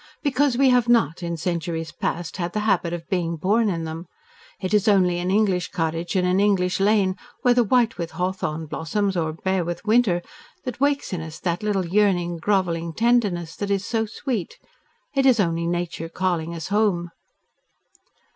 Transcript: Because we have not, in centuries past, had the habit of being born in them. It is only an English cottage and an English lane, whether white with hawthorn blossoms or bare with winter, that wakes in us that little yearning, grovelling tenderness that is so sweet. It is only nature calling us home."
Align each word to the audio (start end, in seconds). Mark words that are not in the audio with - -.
Because 0.23 0.57
we 0.57 0.69
have 0.71 0.89
not, 0.89 1.21
in 1.21 1.37
centuries 1.37 1.91
past, 1.91 2.37
had 2.37 2.53
the 2.53 2.61
habit 2.61 2.91
of 2.91 3.07
being 3.07 3.35
born 3.35 3.69
in 3.69 3.83
them. 3.83 4.07
It 4.59 4.73
is 4.73 4.87
only 4.87 5.19
an 5.19 5.29
English 5.29 5.67
cottage 5.69 6.15
and 6.15 6.27
an 6.27 6.39
English 6.39 6.79
lane, 6.79 7.15
whether 7.43 7.63
white 7.63 7.99
with 7.99 8.13
hawthorn 8.17 8.65
blossoms 8.65 9.15
or 9.15 9.31
bare 9.31 9.63
with 9.63 9.85
winter, 9.85 10.23
that 10.63 10.79
wakes 10.79 11.13
in 11.13 11.21
us 11.21 11.39
that 11.41 11.61
little 11.61 11.85
yearning, 11.85 12.37
grovelling 12.39 12.93
tenderness 12.93 13.55
that 13.57 13.69
is 13.69 13.85
so 13.85 14.07
sweet. 14.07 14.57
It 15.13 15.27
is 15.27 15.39
only 15.39 15.67
nature 15.67 16.09
calling 16.09 16.55
us 16.55 16.69
home." 16.69 17.11